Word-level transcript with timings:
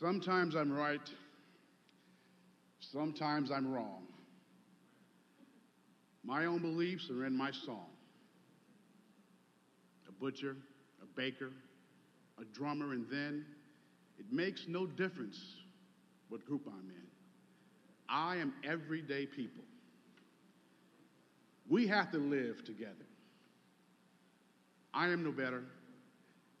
Sometimes 0.00 0.56
I'm 0.56 0.72
right, 0.72 1.00
sometimes 2.80 3.52
I'm 3.52 3.72
wrong. 3.72 4.02
My 6.24 6.46
own 6.46 6.60
beliefs 6.60 7.10
are 7.10 7.24
in 7.26 7.36
my 7.36 7.52
song. 7.52 7.86
A 10.08 10.12
butcher, 10.12 10.56
a 11.00 11.06
baker, 11.16 11.50
a 12.40 12.44
drummer, 12.44 12.92
and 12.92 13.06
then 13.08 13.44
it 14.18 14.26
makes 14.32 14.64
no 14.66 14.84
difference 14.84 15.38
what 16.28 16.44
group 16.44 16.62
I'm 16.66 16.90
in. 16.90 17.06
I 18.08 18.36
am 18.36 18.52
everyday 18.64 19.26
people. 19.26 19.62
We 21.68 21.86
have 21.86 22.10
to 22.12 22.18
live 22.18 22.64
together. 22.64 23.06
I 24.92 25.08
am 25.08 25.22
no 25.22 25.30
better, 25.30 25.62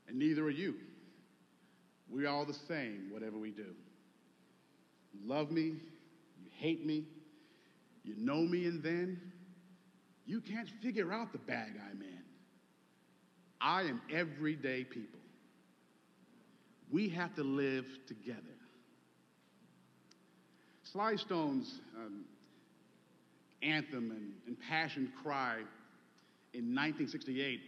and 0.06 0.18
neither 0.18 0.44
are 0.44 0.50
you. 0.50 0.74
We're 2.14 2.28
all 2.28 2.44
the 2.44 2.54
same, 2.68 3.08
whatever 3.10 3.38
we 3.38 3.50
do. 3.50 3.66
You 5.12 5.28
love 5.28 5.50
me, 5.50 5.62
you 5.62 6.48
hate 6.58 6.86
me, 6.86 7.04
you 8.04 8.14
know 8.16 8.42
me, 8.42 8.66
and 8.66 8.82
then 8.82 9.20
you 10.24 10.40
can't 10.40 10.68
figure 10.80 11.12
out 11.12 11.32
the 11.32 11.38
bag 11.38 11.72
I'm 11.90 12.00
in. 12.00 12.22
I 13.60 13.82
am 13.82 14.00
everyday 14.12 14.84
people. 14.84 15.18
We 16.92 17.08
have 17.08 17.34
to 17.34 17.42
live 17.42 17.86
together. 18.06 18.38
Sly 20.84 21.16
Stone's 21.16 21.80
um, 21.96 22.24
anthem 23.62 24.12
and 24.12 24.32
impassioned 24.46 25.10
cry 25.20 25.56
in 26.52 26.74
1968 26.74 27.60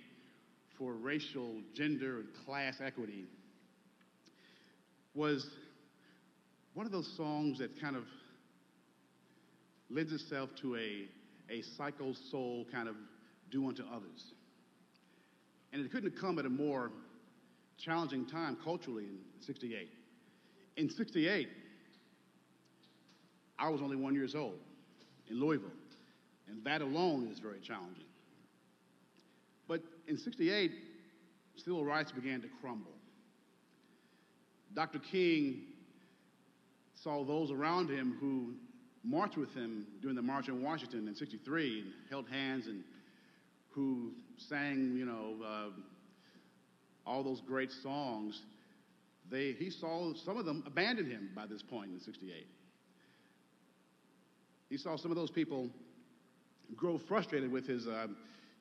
for 0.79 0.93
racial, 0.93 1.55
gender, 1.75 2.21
and 2.21 2.29
class 2.45 2.77
equity 2.81 3.25
was 5.17 5.47
one 6.75 6.85
of 6.85 6.93
those 6.93 7.11
songs 7.17 7.59
that 7.59 7.81
kind 7.81 7.97
of 7.97 8.05
lends 9.89 10.13
itself 10.13 10.51
to 10.61 10.77
a, 10.77 11.09
a 11.51 11.63
psycho 11.77 12.13
soul 12.31 12.67
kind 12.71 12.89
of 12.89 12.97
do 13.51 13.67
unto 13.67 13.83
others. 13.93 14.35
And 15.73 15.85
it 15.85 15.91
couldn't 15.91 16.13
have 16.13 16.21
come 16.21 16.39
at 16.39 16.45
a 16.45 16.51
more 16.51 16.91
challenging 17.79 18.27
time 18.27 18.59
culturally 18.63 19.05
in 19.05 19.19
68. 19.41 19.89
In 20.77 20.91
68, 20.91 21.49
I 23.59 23.71
was 23.71 23.81
only 23.81 23.97
one 23.97 24.15
years 24.15 24.35
old 24.35 24.59
in 25.31 25.41
Louisville, 25.41 25.71
and 26.49 26.63
that 26.65 26.83
alone 26.83 27.29
is 27.33 27.39
very 27.39 27.61
challenging. 27.61 28.05
But 29.67 29.83
in 30.07 30.19
68, 30.19 30.71
civil 31.57 31.85
rights 31.85 32.13
began 32.13 32.43
to 32.43 32.49
crumble. 32.61 32.96
Dr. 34.77 34.99
King 34.99 35.63
saw 37.03 37.25
those 37.25 37.51
around 37.51 37.89
him 37.89 38.19
who 38.21 38.53
marched 39.03 39.39
with 39.39 39.53
him 39.55 39.87
during 40.03 40.17
the 40.17 40.23
March 40.23 40.51
on 40.51 40.63
Washington 40.63 41.09
in 41.09 41.15
63 41.15 41.81
and 41.81 41.93
held 42.11 42.29
hands 42.29 42.67
and 42.67 42.85
who 43.71 44.13
sang, 44.37 44.95
you 44.95 45.07
know, 45.07 45.35
uh, 45.43 45.71
all 47.07 47.25
those 47.25 47.41
great 47.41 47.71
songs. 47.83 48.39
They, 49.31 49.53
he 49.53 49.71
saw 49.71 50.13
some 50.27 50.37
of 50.37 50.45
them 50.45 50.63
abandon 50.67 51.11
him 51.11 51.31
by 51.35 51.47
this 51.47 51.63
point 51.63 51.93
in 51.93 52.01
68. 52.01 52.47
He 54.69 54.77
saw 54.77 54.97
some 54.99 55.11
of 55.11 55.17
those 55.17 55.31
people 55.31 55.71
grow 56.77 56.99
frustrated 57.09 57.51
with 57.51 57.67
his, 57.67 57.87
uh, 57.87 58.09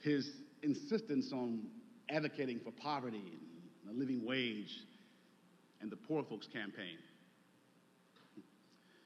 his 0.02 0.30
insistence 0.64 1.34
on 1.34 1.64
advocating 2.10 2.62
for 2.64 2.72
poverty 2.72 3.34
and 3.86 3.96
a 3.96 4.00
living 4.00 4.26
wage 4.26 4.72
and 5.82 5.92
the 5.92 5.96
Poor 5.96 6.24
Folks 6.24 6.48
Campaign. 6.48 6.98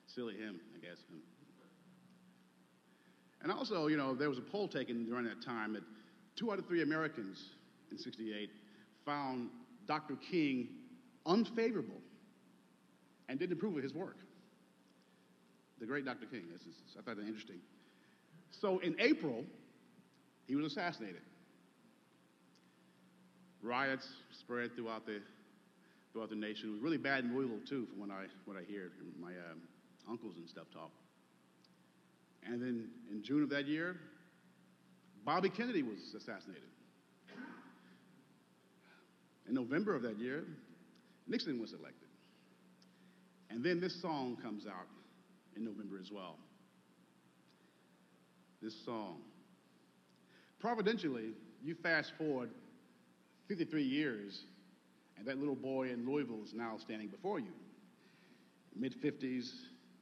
Silly 0.07 0.35
him, 0.35 0.59
I 0.75 0.85
guess. 0.85 0.97
And 3.41 3.51
also, 3.51 3.87
you 3.87 3.97
know, 3.97 4.15
there 4.15 4.29
was 4.29 4.37
a 4.37 4.41
poll 4.41 4.67
taken 4.67 5.05
during 5.05 5.25
that 5.25 5.41
time 5.43 5.73
that 5.73 5.83
two 6.35 6.51
out 6.51 6.59
of 6.59 6.65
three 6.65 6.81
Americans 6.81 7.51
in 7.91 7.97
68 7.97 8.49
found 9.05 9.49
Dr. 9.87 10.15
King 10.15 10.69
unfavorable 11.25 12.01
and 13.29 13.39
didn't 13.39 13.53
approve 13.53 13.77
of 13.77 13.83
his 13.83 13.93
work. 13.93 14.17
The 15.79 15.85
great 15.85 16.05
Dr. 16.05 16.25
King. 16.25 16.43
Is, 16.53 16.61
I 16.97 17.01
thought 17.01 17.15
that 17.15 17.25
interesting. 17.25 17.59
So 18.51 18.79
in 18.79 18.95
April, 18.99 19.45
he 20.47 20.55
was 20.55 20.65
assassinated. 20.65 21.21
Riots 23.61 24.07
spread 24.31 24.75
throughout 24.75 25.05
the 25.05 25.21
throughout 26.11 26.29
the 26.29 26.35
nation. 26.35 26.69
It 26.69 26.73
was 26.73 26.81
really 26.81 26.97
bad 26.97 27.23
in 27.23 27.35
Louisville 27.35 27.59
too, 27.67 27.85
from 27.87 27.99
what 27.99 28.09
I 28.09 28.25
what 28.45 28.57
I 28.57 28.63
hear 28.63 28.91
my 29.19 29.29
um, 29.29 29.61
uncles 30.09 30.35
and 30.37 30.47
stuff 30.49 30.65
talk. 30.73 30.91
And 32.45 32.61
then 32.61 32.89
in 33.11 33.23
June 33.23 33.43
of 33.43 33.49
that 33.49 33.67
year, 33.67 33.97
Bobby 35.25 35.49
Kennedy 35.49 35.83
was 35.83 35.99
assassinated. 36.15 36.63
In 39.47 39.55
November 39.55 39.95
of 39.95 40.03
that 40.03 40.19
year, 40.19 40.43
Nixon 41.27 41.59
was 41.59 41.73
elected. 41.73 42.07
And 43.49 43.63
then 43.63 43.81
this 43.81 43.99
song 44.01 44.37
comes 44.41 44.67
out 44.67 44.87
in 45.55 45.65
November 45.65 45.99
as 45.99 46.11
well. 46.11 46.35
This 48.61 48.75
song. 48.85 49.17
Providentially, 50.59 51.31
you 51.63 51.75
fast 51.81 52.11
forward 52.17 52.49
53 53.47 53.81
years, 53.81 54.43
and 55.19 55.27
that 55.27 55.37
little 55.37 55.55
boy 55.55 55.89
in 55.89 56.09
Louisville 56.09 56.41
is 56.43 56.53
now 56.53 56.77
standing 56.79 57.09
before 57.09 57.39
you, 57.39 57.51
mid 58.75 58.95
50s, 59.01 59.51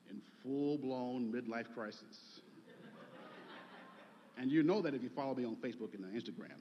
in 0.09 0.21
full 0.43 0.77
blown 0.77 1.33
midlife 1.33 1.73
crisis. 1.73 2.39
and 4.37 4.51
you 4.51 4.61
know 4.61 4.81
that 4.81 4.93
if 4.93 5.01
you 5.01 5.09
follow 5.09 5.33
me 5.33 5.43
on 5.43 5.55
Facebook 5.55 5.95
and 5.95 6.05
Instagram. 6.13 6.53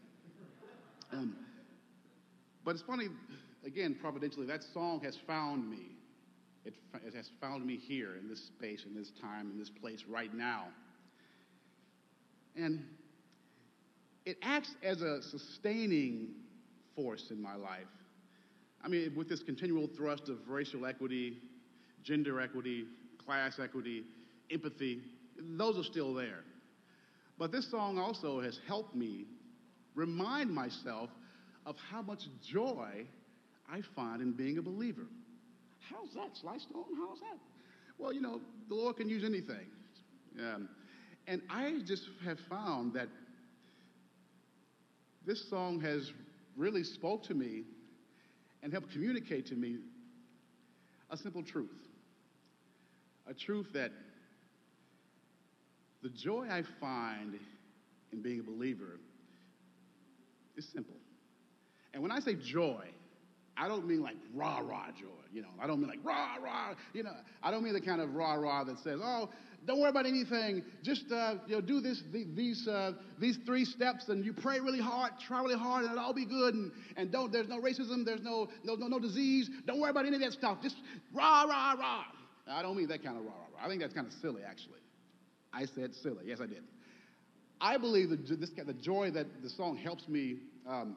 Um, 1.12 1.36
but 2.64 2.72
it's 2.72 2.82
funny, 2.82 3.08
again, 3.64 3.96
providentially, 4.00 4.46
that 4.46 4.62
song 4.74 5.00
has 5.04 5.16
found 5.26 5.70
me. 5.70 5.92
It, 6.64 6.74
it 7.06 7.14
has 7.14 7.30
found 7.40 7.64
me 7.64 7.76
here 7.76 8.16
in 8.16 8.28
this 8.28 8.44
space, 8.44 8.84
in 8.86 8.94
this 8.96 9.12
time, 9.20 9.50
in 9.52 9.58
this 9.58 9.70
place 9.70 10.02
right 10.08 10.34
now. 10.34 10.64
And 12.56 12.82
it 14.24 14.38
acts 14.42 14.74
as 14.82 15.02
a 15.02 15.22
sustaining 15.22 16.30
force 16.96 17.30
in 17.30 17.40
my 17.40 17.54
life. 17.54 17.86
I 18.86 18.88
mean, 18.88 19.12
with 19.16 19.28
this 19.28 19.42
continual 19.42 19.88
thrust 19.96 20.28
of 20.28 20.36
racial 20.48 20.86
equity, 20.86 21.38
gender 22.04 22.40
equity, 22.40 22.84
class 23.24 23.58
equity, 23.60 24.04
empathy, 24.52 25.00
those 25.36 25.76
are 25.76 25.82
still 25.82 26.14
there. 26.14 26.44
But 27.36 27.50
this 27.50 27.68
song 27.68 27.98
also 27.98 28.40
has 28.40 28.60
helped 28.68 28.94
me 28.94 29.24
remind 29.96 30.54
myself 30.54 31.10
of 31.66 31.74
how 31.90 32.00
much 32.00 32.20
joy 32.48 33.04
I 33.68 33.82
find 33.96 34.22
in 34.22 34.32
being 34.34 34.58
a 34.58 34.62
believer. 34.62 35.06
How's 35.90 36.14
that, 36.14 36.36
Sly 36.40 36.58
Stone? 36.58 36.84
How's 36.96 37.18
that? 37.18 37.38
Well, 37.98 38.12
you 38.12 38.20
know, 38.20 38.40
the 38.68 38.76
Lord 38.76 38.98
can 38.98 39.08
use 39.08 39.24
anything. 39.24 39.66
Um, 40.38 40.68
and 41.26 41.42
I 41.50 41.80
just 41.84 42.04
have 42.24 42.38
found 42.48 42.94
that 42.94 43.08
this 45.26 45.50
song 45.50 45.80
has 45.80 46.12
really 46.56 46.84
spoke 46.84 47.24
to 47.24 47.34
me 47.34 47.64
and 48.62 48.72
help 48.72 48.90
communicate 48.90 49.46
to 49.46 49.54
me 49.54 49.78
a 51.10 51.16
simple 51.16 51.42
truth. 51.42 51.70
A 53.28 53.34
truth 53.34 53.68
that 53.74 53.90
the 56.02 56.08
joy 56.10 56.46
I 56.50 56.62
find 56.80 57.38
in 58.12 58.22
being 58.22 58.40
a 58.40 58.42
believer 58.42 59.00
is 60.56 60.66
simple. 60.72 60.96
And 61.92 62.02
when 62.02 62.12
I 62.12 62.20
say 62.20 62.34
joy, 62.34 62.84
I 63.56 63.68
don't 63.68 63.86
mean 63.86 64.02
like 64.02 64.16
rah 64.34 64.58
rah 64.58 64.88
joy, 64.98 65.06
you 65.32 65.42
know. 65.42 65.48
I 65.60 65.66
don't 65.66 65.80
mean 65.80 65.88
like 65.88 66.04
rah 66.04 66.36
rah, 66.42 66.74
you 66.92 67.02
know. 67.02 67.14
I 67.42 67.50
don't 67.50 67.64
mean 67.64 67.72
the 67.72 67.80
kind 67.80 68.00
of 68.00 68.14
rah 68.14 68.34
rah 68.34 68.64
that 68.64 68.78
says, 68.80 69.00
"Oh, 69.02 69.30
don't 69.66 69.80
worry 69.80 69.90
about 69.90 70.06
anything. 70.06 70.62
Just 70.82 71.10
uh, 71.12 71.34
you 71.46 71.56
know, 71.56 71.60
do 71.60 71.80
this 71.80 72.02
these 72.12 72.68
uh, 72.68 72.92
these 73.18 73.38
three 73.44 73.64
steps, 73.64 74.08
and 74.08 74.24
you 74.24 74.32
pray 74.32 74.60
really 74.60 74.80
hard, 74.80 75.12
try 75.26 75.40
really 75.42 75.58
hard, 75.58 75.84
and 75.84 75.92
it'll 75.92 76.04
all 76.04 76.14
be 76.14 76.24
good. 76.24 76.54
And, 76.54 76.72
and 76.96 77.10
don't 77.10 77.32
there's 77.32 77.48
no 77.48 77.60
racism, 77.60 78.04
there's 78.04 78.22
no 78.22 78.48
no 78.64 78.74
no 78.74 78.86
no 78.86 78.98
disease. 78.98 79.50
Don't 79.66 79.80
worry 79.80 79.90
about 79.90 80.06
any 80.06 80.16
of 80.16 80.22
that 80.22 80.32
stuff. 80.32 80.58
Just 80.62 80.76
rah 81.12 81.42
rah 81.42 81.72
rah." 81.72 82.04
I 82.48 82.62
don't 82.62 82.76
mean 82.76 82.88
that 82.88 83.02
kind 83.02 83.16
of 83.18 83.24
rah 83.24 83.32
rah 83.32 83.58
rah. 83.58 83.64
I 83.64 83.68
think 83.68 83.80
that's 83.80 83.94
kind 83.94 84.06
of 84.06 84.12
silly, 84.14 84.42
actually. 84.48 84.80
I 85.52 85.64
said 85.64 85.94
silly. 85.94 86.24
Yes, 86.26 86.38
I 86.40 86.46
did. 86.46 86.62
I 87.60 87.78
believe 87.78 88.10
that 88.10 88.28
this, 88.28 88.50
the 88.50 88.74
joy 88.74 89.10
that 89.12 89.42
the 89.42 89.48
song 89.48 89.76
helps 89.76 90.06
me 90.08 90.36
um, 90.68 90.96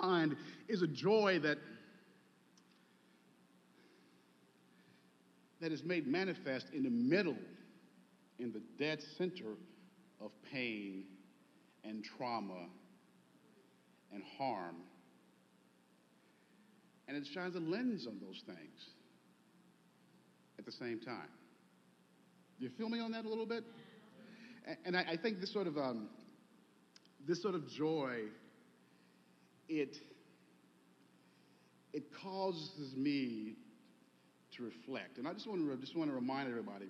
find 0.00 0.36
is 0.68 0.82
a 0.82 0.86
joy 0.86 1.40
that 1.42 1.58
that 5.60 5.72
is 5.72 5.82
made 5.82 6.06
manifest 6.06 6.66
in 6.72 6.82
the 6.82 6.90
middle, 6.90 7.36
in 8.38 8.52
the 8.52 8.62
dead 8.78 9.00
center 9.16 9.54
of 10.20 10.30
pain 10.52 11.04
and 11.84 12.04
trauma 12.04 12.66
and 14.12 14.22
harm. 14.38 14.76
And 17.08 17.16
it 17.16 17.26
shines 17.32 17.54
a 17.54 17.60
lens 17.60 18.06
on 18.06 18.18
those 18.20 18.42
things. 18.46 18.90
at 20.58 20.64
the 20.64 20.72
same 20.72 20.98
time. 21.00 21.28
You 22.58 22.70
feel 22.70 22.88
me 22.88 22.98
on 23.00 23.12
that 23.12 23.24
a 23.24 23.28
little 23.28 23.46
bit? 23.46 23.64
And 24.84 24.96
I, 24.96 25.16
think 25.16 25.40
this 25.40 25.52
sort 25.52 25.66
of 25.66 25.76
um, 25.76 26.08
this 27.26 27.40
sort 27.40 27.54
of 27.54 27.68
joy, 27.68 28.22
it 29.68 29.96
it 31.92 32.04
causes 32.22 32.96
me 32.96 33.54
to 34.56 34.64
reflect. 34.64 35.18
And 35.18 35.28
I 35.28 35.34
just 35.34 35.46
want 35.46 35.60
to 35.60 35.76
just 35.76 35.96
want 35.96 36.10
to 36.10 36.14
remind 36.14 36.48
everybody 36.48 36.86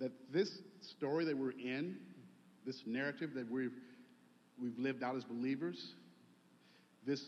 that 0.00 0.12
this 0.32 0.50
story 0.80 1.24
that 1.26 1.36
we're 1.36 1.50
in, 1.52 1.96
this 2.66 2.82
narrative 2.86 3.30
that 3.34 3.50
we've 3.50 3.72
we've 4.60 4.78
lived 4.78 5.02
out 5.02 5.16
as 5.16 5.24
believers, 5.24 5.92
this 7.06 7.22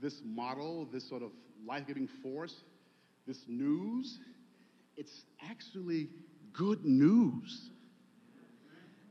this 0.00 0.20
model, 0.24 0.88
this 0.92 1.08
sort 1.08 1.22
of 1.22 1.30
life-giving 1.66 2.08
force, 2.22 2.54
this 3.26 3.38
news, 3.46 4.18
it's 4.96 5.22
actually 5.48 6.08
good 6.52 6.84
news. 6.84 7.70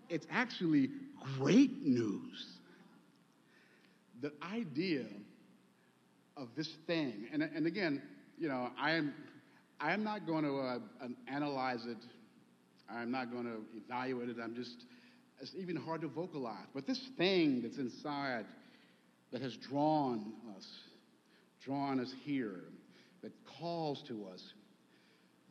It's 0.10 0.26
actually 0.32 0.90
great 1.38 1.84
news. 1.84 2.46
The 4.22 4.34
idea 4.52 5.06
of 6.36 6.50
this 6.58 6.70
thing, 6.88 7.28
and, 7.32 7.44
and 7.44 7.68
again, 7.68 8.02
you 8.38 8.48
know, 8.48 8.70
I 8.80 8.92
am, 8.92 9.14
I 9.80 9.94
am 9.94 10.04
not 10.04 10.26
going 10.26 10.44
to 10.44 10.58
uh, 10.58 10.80
analyze 11.28 11.86
it. 11.86 11.98
I'm 12.94 13.12
not 13.12 13.32
going 13.32 13.46
to 13.46 13.62
evaluate 13.76 14.30
it. 14.30 14.38
I'm 14.42 14.56
just, 14.56 14.86
it's 15.42 15.54
even 15.58 15.76
hard 15.76 16.02
to 16.02 16.08
vocalize. 16.08 16.68
But 16.74 16.88
this 16.88 17.00
thing 17.18 17.62
that's 17.62 17.78
inside 17.78 18.46
that 19.32 19.42
has 19.42 19.56
drawn 19.58 20.34
us, 20.58 20.66
drawn 21.64 22.00
us 22.00 22.12
here, 22.24 22.64
that 23.22 23.32
calls 23.60 24.04
to 24.08 24.26
us, 24.34 24.42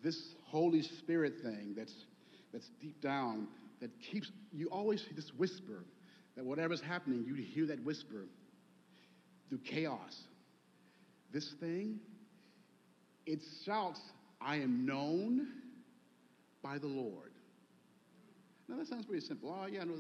this 0.03 0.35
Holy 0.47 0.83
Spirit 0.83 1.35
thing 1.43 1.75
that's, 1.77 1.95
that's 2.53 2.69
deep 2.81 3.01
down, 3.01 3.49
that 3.81 3.91
keeps, 4.01 4.31
you 4.53 4.69
always 4.69 5.03
hear 5.03 5.15
this 5.15 5.31
whisper, 5.37 5.85
that 6.37 6.45
whatever's 6.45 6.81
happening, 6.81 7.25
you 7.27 7.35
hear 7.35 7.67
that 7.67 7.85
whisper 7.85 8.27
through 9.49 9.59
chaos. 9.59 10.17
This 11.33 11.53
thing, 11.61 12.01
it 13.27 13.41
shouts, 13.65 14.01
I 14.41 14.57
am 14.57 14.87
known 14.87 15.49
by 16.63 16.79
the 16.79 16.87
Lord. 16.87 17.28
Now 18.69 18.77
that 18.77 18.87
sounds 18.87 19.07
pretty 19.07 19.25
simple. 19.25 19.57
Oh, 19.59 19.67
yeah, 19.67 19.85
know. 19.85 19.95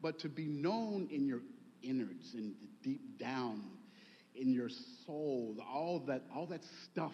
But 0.00 0.18
to 0.20 0.28
be 0.28 0.46
known 0.46 1.08
in 1.10 1.26
your 1.26 1.40
innards 1.82 2.34
and 2.34 2.54
deep 2.82 3.18
down 3.18 3.62
in 4.34 4.52
your 4.52 4.68
soul, 5.06 5.56
all 5.60 6.00
that, 6.06 6.22
all 6.34 6.46
that 6.46 6.60
stuff 6.84 7.12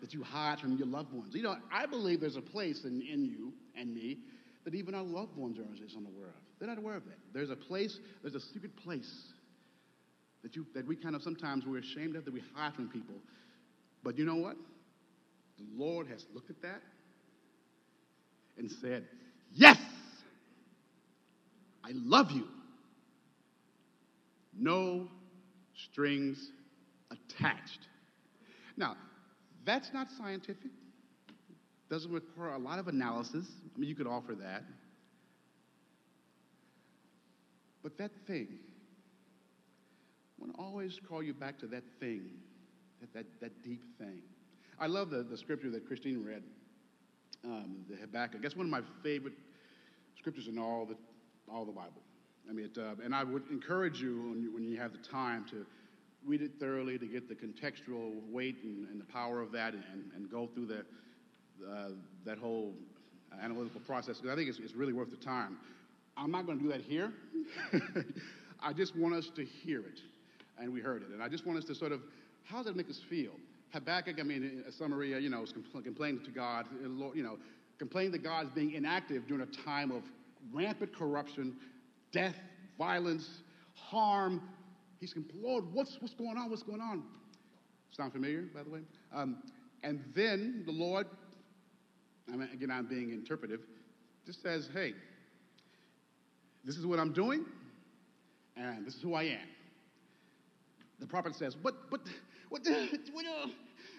that 0.00 0.12
you 0.12 0.22
hide 0.22 0.60
from 0.60 0.76
your 0.76 0.86
loved 0.86 1.12
ones. 1.12 1.34
You 1.34 1.42
know, 1.42 1.56
I 1.72 1.86
believe 1.86 2.20
there's 2.20 2.36
a 2.36 2.42
place 2.42 2.84
in, 2.84 3.00
in 3.00 3.24
you 3.24 3.52
and 3.74 3.94
me 3.94 4.18
that 4.64 4.74
even 4.74 4.94
our 4.94 5.02
loved 5.02 5.36
ones 5.36 5.58
are 5.58 5.62
unaware 5.96 6.28
of. 6.28 6.34
They're 6.58 6.68
not 6.68 6.78
aware 6.78 6.96
of 6.96 7.04
that. 7.06 7.18
There's 7.32 7.50
a 7.50 7.56
place, 7.56 7.98
there's 8.22 8.34
a 8.34 8.40
secret 8.40 8.76
place 8.76 9.10
that, 10.42 10.54
you, 10.54 10.66
that 10.74 10.86
we 10.86 10.96
kind 10.96 11.16
of 11.16 11.22
sometimes 11.22 11.64
we're 11.66 11.78
ashamed 11.78 12.16
of, 12.16 12.24
that 12.24 12.34
we 12.34 12.42
hide 12.54 12.74
from 12.74 12.88
people. 12.88 13.16
But 14.02 14.18
you 14.18 14.24
know 14.24 14.36
what? 14.36 14.56
The 15.58 15.64
Lord 15.74 16.06
has 16.08 16.24
looked 16.34 16.50
at 16.50 16.60
that 16.62 16.82
and 18.58 18.70
said, 18.80 19.04
Yes, 19.52 19.78
I 21.84 21.90
love 21.92 22.30
you. 22.30 22.46
No 24.56 25.08
strings 25.90 26.50
attached. 27.10 27.80
Now, 28.76 28.96
that's 29.64 29.92
not 29.92 30.08
scientific. 30.16 30.70
Doesn't 31.90 32.10
require 32.10 32.54
a 32.54 32.58
lot 32.58 32.78
of 32.78 32.88
analysis. 32.88 33.46
I 33.74 33.78
mean, 33.78 33.88
you 33.88 33.94
could 33.94 34.06
offer 34.06 34.34
that. 34.36 34.62
But 37.82 37.98
that 37.98 38.12
thing, 38.26 38.48
I 40.38 40.42
want 40.42 40.54
to 40.54 40.60
always 40.60 40.98
call 41.06 41.22
you 41.22 41.34
back 41.34 41.58
to 41.58 41.66
that 41.66 41.84
thing, 42.00 42.30
that, 43.00 43.12
that, 43.12 43.26
that 43.42 43.62
deep 43.62 43.82
thing. 43.98 44.22
I 44.80 44.86
love 44.86 45.10
the, 45.10 45.22
the 45.22 45.36
scripture 45.36 45.70
that 45.70 45.86
Christine 45.86 46.24
read, 46.24 46.42
um, 47.44 47.84
the 47.90 47.96
Habakkuk. 47.96 48.40
That's 48.40 48.56
one 48.56 48.66
of 48.66 48.72
my 48.72 48.80
favorite 49.02 49.34
scriptures 50.18 50.48
in 50.48 50.58
all 50.58 50.86
the, 50.86 50.96
all 51.52 51.64
the 51.64 51.72
Bible. 51.72 52.02
I 52.48 52.52
mean, 52.52 52.66
it, 52.66 52.78
uh, 52.78 52.94
and 53.02 53.14
I 53.14 53.24
would 53.24 53.44
encourage 53.50 54.00
you 54.00 54.30
when, 54.30 54.42
you 54.42 54.52
when 54.52 54.64
you 54.64 54.76
have 54.78 54.92
the 54.92 54.98
time 54.98 55.46
to 55.50 55.64
read 56.26 56.42
it 56.42 56.52
thoroughly 56.58 56.98
to 56.98 57.06
get 57.06 57.28
the 57.28 57.34
contextual 57.34 58.12
weight 58.30 58.56
and, 58.62 58.88
and 58.88 59.00
the 59.00 59.04
power 59.04 59.40
of 59.40 59.52
that 59.52 59.74
and, 59.74 59.84
and 60.14 60.30
go 60.30 60.48
through 60.54 60.66
the, 60.66 60.84
uh, 61.70 61.90
that 62.24 62.38
whole 62.38 62.72
analytical 63.42 63.80
process 63.80 64.18
because 64.18 64.32
I 64.32 64.36
think 64.36 64.48
it's, 64.48 64.58
it's 64.58 64.74
really 64.74 64.92
worth 64.92 65.10
the 65.10 65.16
time. 65.16 65.58
I'm 66.16 66.30
not 66.30 66.46
going 66.46 66.58
to 66.58 66.64
do 66.64 66.70
that 66.70 66.82
here. 66.82 67.12
I 68.62 68.72
just 68.72 68.96
want 68.96 69.14
us 69.14 69.30
to 69.36 69.44
hear 69.44 69.80
it. 69.80 70.00
And 70.58 70.72
we 70.72 70.80
heard 70.80 71.02
it. 71.02 71.08
And 71.08 71.22
I 71.22 71.28
just 71.28 71.44
want 71.44 71.58
us 71.58 71.64
to 71.64 71.74
sort 71.74 71.92
of, 71.92 72.00
how 72.44 72.58
does 72.58 72.68
it 72.68 72.76
make 72.76 72.88
us 72.88 73.00
feel? 73.10 73.32
Habakkuk, 73.72 74.20
I 74.20 74.22
mean, 74.22 74.62
a 74.68 74.72
summary, 74.72 75.14
uh, 75.14 75.18
you 75.18 75.28
know, 75.28 75.44
compl- 75.44 75.82
complaining 75.82 76.24
to 76.24 76.30
God, 76.30 76.66
uh, 76.72 77.12
you 77.12 77.24
know, 77.24 77.38
complaining 77.78 78.12
that 78.12 78.22
God 78.22 78.46
is 78.46 78.52
being 78.54 78.72
inactive 78.72 79.26
during 79.26 79.42
a 79.42 79.64
time 79.64 79.90
of 79.90 80.02
rampant 80.52 80.94
corruption, 80.96 81.56
death, 82.12 82.36
violence, 82.78 83.42
harm. 83.74 84.42
He's 85.00 85.12
complaining, 85.12 85.48
Lord, 85.48 85.64
what's, 85.72 85.96
what's 86.00 86.14
going 86.14 86.36
on? 86.36 86.50
What's 86.50 86.62
going 86.62 86.80
on? 86.80 87.02
Sound 87.90 88.12
familiar, 88.12 88.44
by 88.54 88.62
the 88.62 88.70
way? 88.70 88.80
Um, 89.14 89.42
and 89.82 90.02
then 90.14 90.62
the 90.66 90.72
Lord, 90.72 91.06
I 92.32 92.36
mean, 92.36 92.48
again, 92.52 92.70
I'm 92.70 92.86
being 92.86 93.10
interpretive, 93.10 93.60
just 94.26 94.42
says, 94.42 94.68
hey, 94.72 94.94
this 96.64 96.76
is 96.76 96.86
what 96.86 96.98
I'm 96.98 97.12
doing, 97.12 97.44
and 98.56 98.86
this 98.86 98.94
is 98.94 99.02
who 99.02 99.14
I 99.14 99.24
am. 99.24 99.48
The 100.98 101.06
prophet 101.06 101.34
says, 101.34 101.56
what, 101.60 101.74
what, 101.90 102.00
what, 102.48 102.66
uh, 102.70 103.48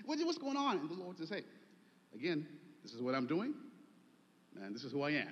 what, 0.06 0.20
what's 0.20 0.38
going 0.38 0.58
on? 0.58 0.80
And 0.80 0.90
the 0.90 0.94
Lord 0.94 1.18
says, 1.18 1.30
Hey, 1.30 1.44
again, 2.14 2.48
this 2.84 2.94
is 2.94 3.02
what 3.02 3.16
I'm 3.16 3.28
doing, 3.28 3.54
and 4.62 4.76
this 4.76 4.84
is 4.84 4.92
who 4.92 5.02
I 5.02 5.12
am. 5.12 5.30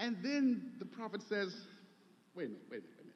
And 0.00 0.16
then 0.22 0.72
the 0.78 0.86
prophet 0.86 1.22
says, 1.28 1.54
Wait 2.34 2.44
a 2.44 2.48
minute, 2.48 2.62
wait 2.70 2.78
a 2.78 2.80
minute, 2.80 2.96
wait 2.96 3.02
a 3.02 3.06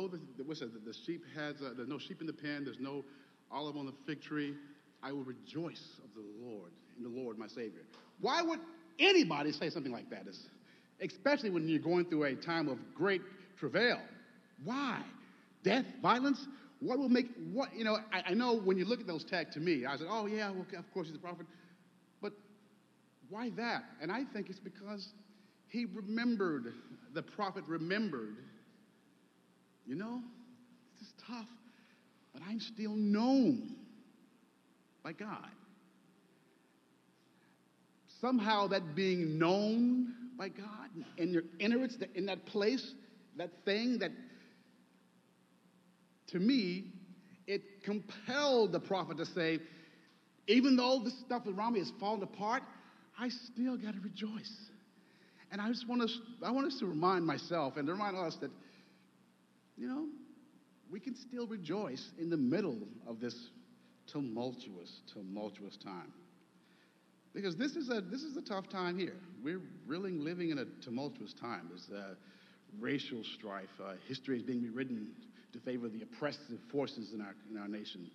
minute. 0.00 0.08
Though 0.10 0.18
the, 0.38 0.44
what's 0.44 0.60
that, 0.60 0.84
the 0.84 0.94
sheep 1.04 1.24
has, 1.36 1.56
uh, 1.60 1.74
there's 1.76 1.88
no 1.88 1.98
sheep 1.98 2.20
in 2.20 2.26
the 2.26 2.32
pen, 2.32 2.64
there's 2.64 2.80
no 2.80 3.04
olive 3.50 3.76
on 3.76 3.86
the 3.86 3.92
fig 4.06 4.22
tree, 4.22 4.54
I 5.02 5.12
will 5.12 5.24
rejoice 5.24 5.82
of 6.02 6.10
the 6.14 6.24
Lord, 6.42 6.72
in 6.96 7.02
the 7.02 7.08
Lord, 7.10 7.38
my 7.38 7.48
Savior. 7.48 7.82
Why 8.20 8.40
would 8.42 8.60
anybody 8.98 9.52
say 9.52 9.68
something 9.68 9.92
like 9.92 10.08
that? 10.10 10.26
Especially 11.00 11.50
when 11.50 11.68
you're 11.68 11.78
going 11.78 12.06
through 12.06 12.24
a 12.24 12.34
time 12.34 12.68
of 12.68 12.78
great 12.94 13.22
travail. 13.58 14.00
Why? 14.64 15.02
Death, 15.62 15.84
violence? 16.00 16.46
What 16.80 16.98
will 16.98 17.08
make, 17.08 17.26
what, 17.52 17.74
you 17.74 17.84
know, 17.84 17.98
I, 18.12 18.30
I 18.30 18.34
know 18.34 18.58
when 18.58 18.78
you 18.78 18.84
look 18.84 19.00
at 19.00 19.06
those 19.06 19.24
texts 19.24 19.54
to 19.54 19.60
me, 19.60 19.84
I 19.84 19.96
said, 19.96 20.06
oh, 20.08 20.26
yeah, 20.26 20.50
well, 20.50 20.66
of 20.76 20.92
course 20.92 21.08
he's 21.08 21.16
a 21.16 21.20
prophet. 21.20 21.46
Why 23.30 23.50
that? 23.56 23.84
And 24.00 24.10
I 24.10 24.24
think 24.24 24.48
it's 24.48 24.58
because 24.58 25.08
he 25.68 25.84
remembered, 25.84 26.72
the 27.14 27.22
prophet 27.22 27.64
remembered, 27.66 28.36
you 29.86 29.94
know, 29.94 30.22
this 30.98 31.08
is 31.08 31.14
tough, 31.26 31.48
but 32.32 32.42
I'm 32.48 32.60
still 32.60 32.94
known 32.94 33.76
by 35.02 35.12
God. 35.12 35.50
Somehow 38.20 38.66
that 38.68 38.94
being 38.94 39.38
known 39.38 40.14
by 40.36 40.48
God 40.48 40.88
in 41.18 41.32
your 41.32 41.44
innards, 41.60 41.98
in 42.14 42.26
that 42.26 42.46
place, 42.46 42.94
that 43.36 43.50
thing 43.64 43.98
that 43.98 44.10
to 46.28 46.38
me, 46.38 46.84
it 47.46 47.82
compelled 47.82 48.72
the 48.72 48.80
prophet 48.80 49.16
to 49.18 49.26
say, 49.26 49.60
even 50.46 50.76
though 50.76 51.00
this 51.02 51.18
stuff 51.20 51.42
around 51.46 51.74
me 51.74 51.80
is 51.80 51.92
falling 51.98 52.22
apart, 52.22 52.62
I 53.18 53.28
still 53.28 53.76
got 53.76 53.94
to 53.94 54.00
rejoice. 54.00 54.52
And 55.50 55.60
I 55.60 55.68
just 55.68 55.88
want 55.88 56.02
us, 56.02 56.18
I 56.44 56.50
want 56.50 56.66
us 56.66 56.78
to 56.80 56.86
remind 56.86 57.26
myself 57.26 57.76
and 57.76 57.86
to 57.86 57.92
remind 57.92 58.16
us 58.16 58.36
that, 58.40 58.50
you 59.76 59.88
know, 59.88 60.06
we 60.90 61.00
can 61.00 61.14
still 61.16 61.46
rejoice 61.46 62.10
in 62.18 62.30
the 62.30 62.36
middle 62.36 62.78
of 63.06 63.20
this 63.20 63.34
tumultuous, 64.06 65.00
tumultuous 65.12 65.76
time. 65.82 66.12
Because 67.34 67.56
this 67.56 67.76
is 67.76 67.90
a 67.90 68.00
this 68.00 68.22
is 68.22 68.36
a 68.36 68.42
tough 68.42 68.68
time 68.68 68.98
here. 68.98 69.16
We're 69.42 69.60
really 69.86 70.12
living 70.12 70.50
in 70.50 70.58
a 70.58 70.64
tumultuous 70.82 71.34
time. 71.34 71.68
There's 71.68 72.16
racial 72.78 73.22
strife. 73.38 73.68
Uh, 73.82 73.92
history 74.06 74.38
is 74.38 74.42
being 74.42 74.62
rewritten 74.62 75.08
to 75.52 75.60
favor 75.60 75.88
the 75.88 76.02
oppressive 76.02 76.58
forces 76.70 77.12
in 77.14 77.20
our, 77.20 77.34
in 77.50 77.56
our 77.58 77.68
nation. 77.68 78.10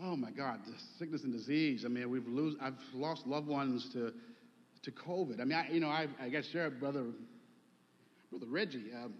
Oh 0.00 0.14
my 0.14 0.30
God, 0.30 0.60
the 0.64 0.74
sickness 0.98 1.24
and 1.24 1.32
disease. 1.32 1.84
I 1.84 1.88
mean, 1.88 2.08
we've 2.08 2.26
lose, 2.26 2.54
I've 2.60 2.78
lost 2.94 3.26
loved 3.26 3.48
ones 3.48 3.88
to, 3.94 4.12
to 4.82 4.90
COVID. 4.92 5.40
I 5.40 5.44
mean, 5.44 5.58
I, 5.58 5.68
you 5.70 5.80
know, 5.80 5.88
I, 5.88 6.06
I 6.20 6.28
got 6.28 6.44
shared 6.44 6.78
brother, 6.78 7.06
brother 8.30 8.46
Reggie. 8.48 8.92
Um, 8.94 9.14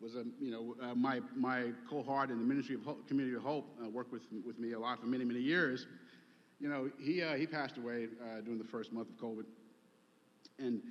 was 0.00 0.16
a, 0.16 0.24
you 0.40 0.50
know, 0.50 0.74
uh, 0.82 0.94
my, 0.96 1.20
my 1.36 1.70
cohort 1.88 2.30
in 2.30 2.38
the 2.38 2.44
Ministry 2.44 2.74
of 2.74 2.82
Hope, 2.82 3.06
Community 3.06 3.36
of 3.36 3.42
Hope, 3.42 3.68
uh, 3.80 3.88
worked 3.88 4.10
with, 4.10 4.22
with 4.44 4.58
me 4.58 4.72
a 4.72 4.78
lot 4.78 5.00
for 5.00 5.06
many, 5.06 5.24
many 5.24 5.38
years. 5.38 5.86
You 6.58 6.68
know, 6.68 6.90
he, 6.98 7.22
uh, 7.22 7.34
he 7.34 7.46
passed 7.46 7.76
away 7.76 8.08
uh, 8.20 8.40
during 8.40 8.58
the 8.58 8.64
first 8.64 8.92
month 8.92 9.08
of 9.08 9.16
COVID. 9.16 9.44
And, 10.58 10.82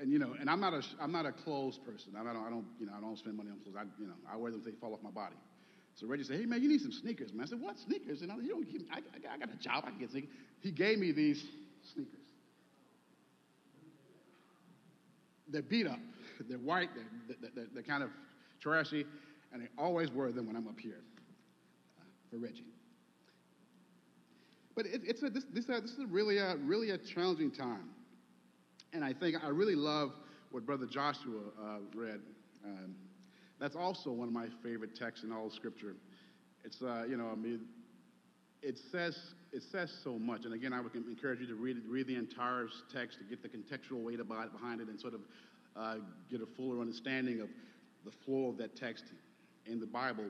and, 0.00 0.12
you 0.12 0.18
know, 0.18 0.34
and 0.40 0.50
I'm 0.50 0.60
not 0.60 0.74
a, 0.74 0.82
I'm 1.00 1.12
not 1.12 1.24
a 1.24 1.32
clothes 1.32 1.78
person. 1.78 2.14
I 2.18 2.24
don't, 2.24 2.36
I 2.36 2.50
don't, 2.50 2.66
you 2.80 2.86
know, 2.86 2.92
I 2.96 3.00
don't 3.00 3.16
spend 3.16 3.36
money 3.36 3.50
on 3.50 3.58
clothes. 3.60 3.76
I, 3.78 3.84
you 4.00 4.08
know, 4.08 4.14
I 4.30 4.36
wear 4.36 4.50
them 4.50 4.58
until 4.58 4.72
they 4.72 4.78
fall 4.78 4.92
off 4.92 5.02
my 5.04 5.10
body. 5.10 5.36
So 5.98 6.06
Reggie 6.06 6.22
said, 6.22 6.38
hey, 6.38 6.46
man, 6.46 6.62
you 6.62 6.68
need 6.68 6.80
some 6.80 6.92
sneakers, 6.92 7.32
man. 7.32 7.44
I 7.44 7.48
said, 7.48 7.60
what 7.60 7.76
sneakers? 7.76 8.22
And 8.22 8.30
I, 8.30 8.36
said, 8.36 8.44
you 8.44 8.50
don't, 8.50 8.66
I, 8.92 8.98
I, 8.98 9.34
I 9.34 9.38
got 9.38 9.52
a 9.52 9.56
job. 9.56 9.82
I 9.84 9.90
can 9.90 9.98
get 9.98 10.10
sneakers. 10.12 10.30
He 10.60 10.70
gave 10.70 10.98
me 10.98 11.10
these 11.10 11.44
sneakers. 11.92 12.14
They're 15.48 15.62
beat 15.62 15.88
up. 15.88 15.98
They're 16.48 16.58
white. 16.58 16.90
They're, 17.26 17.50
they're, 17.52 17.66
they're 17.74 17.82
kind 17.82 18.04
of 18.04 18.10
trashy, 18.60 19.04
and 19.52 19.62
I 19.62 19.66
always 19.80 20.10
wear 20.12 20.30
them 20.30 20.46
when 20.46 20.54
I'm 20.54 20.68
up 20.68 20.78
here 20.78 21.00
uh, 21.98 22.02
for 22.30 22.36
Reggie. 22.36 22.64
But 24.76 24.86
it, 24.86 25.00
it's 25.04 25.22
a, 25.24 25.30
this, 25.30 25.44
this, 25.52 25.68
uh, 25.68 25.80
this 25.80 25.92
is 25.92 26.04
really 26.08 26.38
a, 26.38 26.54
really 26.58 26.90
a 26.90 26.98
challenging 26.98 27.50
time. 27.50 27.88
And 28.92 29.04
I 29.04 29.12
think 29.12 29.36
I 29.42 29.48
really 29.48 29.74
love 29.74 30.12
what 30.52 30.64
Brother 30.64 30.86
Joshua 30.86 31.40
uh, 31.60 31.78
read. 31.96 32.20
Um, 32.64 32.94
that's 33.60 33.76
also 33.76 34.10
one 34.10 34.28
of 34.28 34.34
my 34.34 34.46
favorite 34.62 34.94
texts 34.94 35.24
in 35.24 35.32
all 35.32 35.46
of 35.46 35.52
Scripture. 35.52 35.94
It's, 36.64 36.80
uh, 36.82 37.04
you 37.08 37.16
know, 37.16 37.28
I 37.32 37.34
mean, 37.34 37.60
it 38.62 38.78
says, 38.90 39.16
it 39.52 39.62
says 39.70 39.92
so 40.02 40.18
much. 40.18 40.44
And 40.44 40.54
again, 40.54 40.72
I 40.72 40.80
would 40.80 40.94
encourage 40.94 41.40
you 41.40 41.46
to 41.46 41.54
read, 41.54 41.76
read 41.88 42.06
the 42.06 42.16
entire 42.16 42.68
text 42.92 43.18
to 43.18 43.24
get 43.24 43.42
the 43.42 43.48
contextual 43.48 44.02
weight 44.04 44.20
about, 44.20 44.52
behind 44.52 44.80
it 44.80 44.88
and 44.88 45.00
sort 45.00 45.14
of 45.14 45.20
uh, 45.76 45.96
get 46.30 46.40
a 46.40 46.46
fuller 46.56 46.80
understanding 46.80 47.40
of 47.40 47.48
the 48.04 48.10
flow 48.24 48.48
of 48.48 48.58
that 48.58 48.76
text 48.76 49.04
in 49.66 49.80
the 49.80 49.86
Bible. 49.86 50.24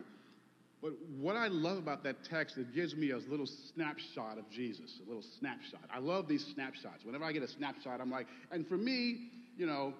But 0.80 0.92
what 1.18 1.36
I 1.36 1.48
love 1.48 1.78
about 1.78 2.04
that 2.04 2.24
text, 2.24 2.56
it 2.56 2.72
gives 2.74 2.94
me 2.94 3.10
a 3.10 3.18
little 3.18 3.48
snapshot 3.74 4.38
of 4.38 4.48
Jesus, 4.50 5.00
a 5.04 5.08
little 5.08 5.24
snapshot. 5.38 5.80
I 5.92 5.98
love 5.98 6.28
these 6.28 6.46
snapshots. 6.54 7.04
Whenever 7.04 7.24
I 7.24 7.32
get 7.32 7.42
a 7.42 7.48
snapshot, 7.48 8.00
I'm 8.00 8.10
like, 8.10 8.26
and 8.52 8.66
for 8.66 8.76
me, 8.76 9.30
you 9.56 9.66
know, 9.66 9.92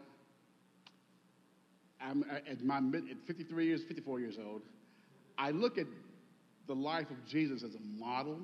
I'm 2.00 2.25
uh, 2.31 2.37
at 2.50 2.62
my 2.62 2.81
mid, 2.81 3.11
at 3.11 3.17
53 3.26 3.67
years, 3.67 3.83
54 3.87 4.21
years 4.21 4.37
old, 4.45 4.62
I 5.37 5.50
look 5.50 5.78
at 5.78 5.87
the 6.67 6.75
life 6.75 7.11
of 7.11 7.25
Jesus 7.26 7.62
as 7.62 7.75
a 7.75 8.00
model. 8.00 8.38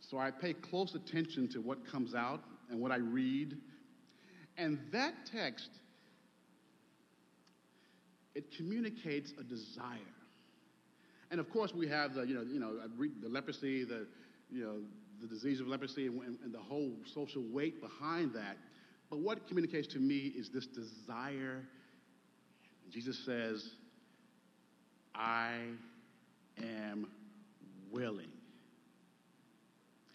So 0.00 0.18
I 0.18 0.30
pay 0.30 0.52
close 0.52 0.94
attention 0.94 1.48
to 1.52 1.60
what 1.60 1.86
comes 1.90 2.14
out 2.14 2.42
and 2.70 2.80
what 2.80 2.92
I 2.92 2.96
read. 2.96 3.56
And 4.58 4.78
that 4.92 5.14
text 5.32 5.70
it 8.34 8.52
communicates 8.56 9.32
a 9.38 9.44
desire. 9.44 9.98
And 11.30 11.40
of 11.40 11.50
course, 11.50 11.72
we 11.72 11.88
have 11.88 12.14
the, 12.14 12.22
you 12.22 12.34
know, 12.34 12.42
you 12.42 12.60
know, 12.60 12.76
the 13.22 13.28
leprosy, 13.28 13.84
the, 13.84 14.06
you 14.50 14.64
know, 14.64 14.76
the 15.20 15.26
disease 15.26 15.60
of 15.60 15.68
leprosy, 15.68 16.06
and, 16.06 16.38
and 16.44 16.52
the 16.52 16.58
whole 16.58 16.92
social 17.12 17.42
weight 17.50 17.80
behind 17.80 18.32
that. 18.34 18.56
But 19.10 19.20
what 19.20 19.46
communicates 19.46 19.86
to 19.88 19.98
me 19.98 20.32
is 20.36 20.50
this 20.50 20.66
desire. 20.66 21.62
Jesus 22.94 23.18
says, 23.26 23.72
I 25.16 25.56
am 26.58 27.08
willing. 27.90 28.30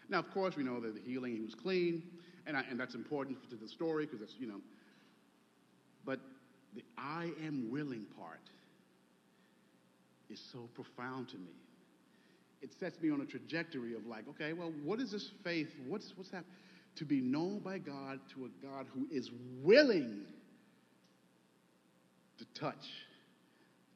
Now, 0.08 0.20
of 0.20 0.30
course, 0.32 0.56
we 0.56 0.62
know 0.62 0.80
that 0.80 0.94
the 0.94 1.00
healing, 1.02 1.36
he 1.36 1.42
was 1.42 1.54
clean, 1.54 2.02
and, 2.46 2.56
I, 2.56 2.64
and 2.70 2.80
that's 2.80 2.94
important 2.94 3.36
to 3.50 3.56
the 3.56 3.68
story 3.68 4.06
because 4.06 4.20
that's, 4.20 4.34
you 4.40 4.46
know. 4.46 4.62
But 6.06 6.20
the 6.74 6.82
I 6.96 7.30
am 7.44 7.68
willing 7.70 8.06
part 8.18 8.40
is 10.30 10.40
so 10.50 10.70
profound 10.74 11.28
to 11.28 11.36
me. 11.36 11.52
It 12.62 12.70
sets 12.80 12.98
me 13.02 13.10
on 13.10 13.20
a 13.20 13.26
trajectory 13.26 13.94
of 13.94 14.06
like, 14.06 14.24
okay, 14.30 14.54
well, 14.54 14.72
what 14.84 15.00
is 15.00 15.12
this 15.12 15.30
faith? 15.44 15.68
What's 15.86 16.14
what's 16.16 16.30
that? 16.30 16.44
To 16.96 17.04
be 17.04 17.20
known 17.20 17.58
by 17.58 17.76
God 17.78 18.20
to 18.34 18.46
a 18.46 18.66
God 18.66 18.86
who 18.94 19.06
is 19.10 19.30
willing 19.62 20.24
to 22.40 22.60
touch, 22.60 22.84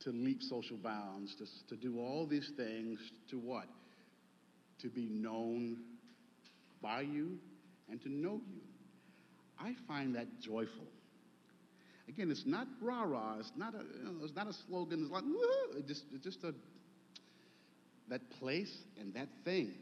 to 0.00 0.10
leap 0.10 0.42
social 0.42 0.76
bounds, 0.76 1.34
to, 1.36 1.74
to 1.74 1.80
do 1.80 1.98
all 1.98 2.26
these 2.26 2.50
things 2.56 2.98
to 3.30 3.38
what? 3.38 3.66
To 4.82 4.88
be 4.88 5.08
known 5.08 5.78
by 6.82 7.00
you 7.00 7.38
and 7.90 8.00
to 8.02 8.08
know 8.08 8.40
you. 8.46 8.60
I 9.58 9.74
find 9.88 10.14
that 10.16 10.26
joyful. 10.40 10.86
Again, 12.08 12.30
it's 12.30 12.44
not 12.44 12.66
rah 12.82 13.02
rah. 13.02 13.36
It's 13.38 13.52
not 13.56 13.74
a. 13.74 13.78
You 13.78 14.04
know, 14.04 14.24
it's 14.24 14.36
not 14.36 14.46
a 14.46 14.52
slogan. 14.68 15.02
It's 15.02 15.10
like 15.10 15.24
woo. 15.24 15.78
It's 15.78 15.88
just, 15.88 16.04
it's 16.12 16.22
just 16.22 16.44
a 16.44 16.52
that 18.10 18.20
place 18.38 18.72
and 19.00 19.14
that 19.14 19.28
thing. 19.44 19.72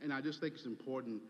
And 0.00 0.12
I 0.12 0.20
just 0.20 0.40
think 0.40 0.54
it's 0.54 0.66
important 0.66 1.20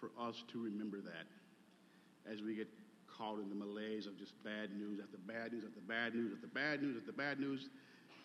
for 0.00 0.10
us 0.20 0.34
to 0.52 0.62
remember 0.62 0.98
that 1.00 2.30
as 2.30 2.40
we 2.42 2.56
get 2.56 2.68
caught 3.16 3.38
in 3.38 3.48
the 3.48 3.54
malaise 3.54 4.06
of 4.06 4.18
just 4.18 4.32
bad 4.44 4.70
news 4.76 5.00
after 5.02 5.18
bad 5.18 5.52
news 5.52 5.64
after 5.66 5.80
bad 5.80 6.14
news 6.14 6.32
after 6.34 6.48
bad 6.48 6.82
news 6.82 6.96
after 6.98 7.12
bad 7.12 7.40
news, 7.40 7.68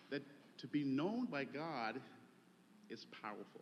that 0.10 0.22
to 0.60 0.68
be 0.68 0.84
known 0.84 1.26
by 1.26 1.44
God 1.44 2.00
is 2.90 3.06
powerful. 3.22 3.62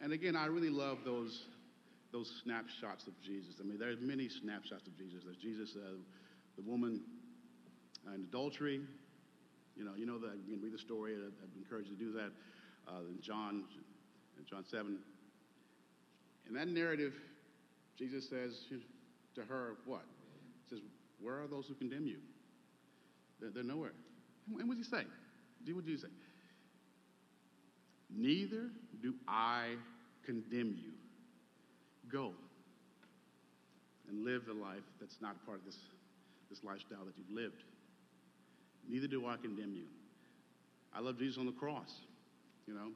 And 0.00 0.12
again, 0.12 0.36
I 0.36 0.46
really 0.46 0.70
love 0.70 0.98
those 1.04 1.44
those 2.12 2.40
snapshots 2.42 3.06
of 3.06 3.12
Jesus. 3.22 3.56
I 3.60 3.64
mean, 3.64 3.78
there 3.78 3.90
are 3.90 3.96
many 4.00 4.28
snapshots 4.28 4.86
of 4.86 4.96
Jesus. 4.96 5.24
There's 5.24 5.36
Jesus, 5.36 5.76
uh, 5.76 5.96
the 6.56 6.62
woman 6.62 7.02
in 8.06 8.22
adultery. 8.22 8.80
You 9.76 9.84
know, 9.84 9.92
you 9.94 10.06
know 10.06 10.18
that 10.18 10.38
you 10.46 10.54
can 10.54 10.62
read 10.62 10.72
the 10.72 10.78
story. 10.78 11.14
I, 11.14 11.26
I 11.26 11.46
encourage 11.58 11.88
you 11.88 11.96
to 11.96 12.02
do 12.02 12.12
that. 12.12 12.30
Uh, 12.88 13.00
in 13.10 13.20
John, 13.20 13.64
in 14.38 14.46
John 14.48 14.64
seven. 14.70 14.98
In 16.48 16.54
that 16.54 16.68
narrative, 16.68 17.12
Jesus 17.98 18.26
says 18.30 18.56
to 19.34 19.44
her, 19.44 19.76
"What?" 19.84 20.04
He 20.68 20.76
says, 20.76 20.84
"Where 21.20 21.42
are 21.42 21.46
those 21.46 21.66
who 21.66 21.74
condemn 21.74 22.06
you? 22.06 22.18
They're, 23.40 23.50
they're 23.50 23.62
nowhere." 23.62 23.92
And 24.48 24.68
what 24.68 24.76
does 24.76 24.86
he 24.86 24.90
say? 24.90 25.04
What 25.74 25.84
Jesus 25.84 26.02
say? 26.02 26.16
Neither 28.10 28.70
do 29.02 29.14
I 29.26 29.74
condemn 30.24 30.76
you. 30.82 30.92
Go 32.10 32.32
and 34.08 34.24
live 34.24 34.46
the 34.46 34.54
life 34.54 34.84
that's 35.00 35.16
not 35.20 35.44
part 35.44 35.58
of 35.58 35.64
this, 35.66 35.76
this 36.48 36.64
lifestyle 36.64 37.04
that 37.04 37.14
you've 37.18 37.30
lived. 37.30 37.62
Neither 38.88 39.06
do 39.06 39.26
I 39.26 39.36
condemn 39.36 39.74
you. 39.74 39.84
I 40.94 41.00
love 41.00 41.18
Jesus 41.18 41.36
on 41.38 41.46
the 41.46 41.52
cross. 41.52 41.92
You 42.66 42.74
know, 42.74 42.88